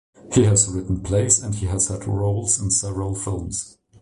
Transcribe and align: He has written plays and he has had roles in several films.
He 0.33 0.45
has 0.45 0.67
written 0.67 1.01
plays 1.01 1.37
and 1.39 1.53
he 1.53 1.67
has 1.67 1.89
had 1.89 2.07
roles 2.07 2.59
in 2.59 2.71
several 2.71 3.13
films. 3.13 3.77